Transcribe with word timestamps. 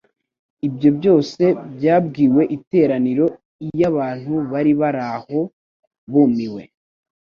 ibyo 0.67 0.89
byose 0.97 1.43
byabwiwe 1.75 2.41
iteraniro 2.57 3.25
iy'abantu 3.67 4.33
bari 4.51 4.71
baraho 4.81 5.37
bumiwe. 6.11 6.61